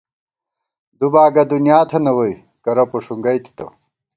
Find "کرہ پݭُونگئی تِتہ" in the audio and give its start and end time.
2.63-3.65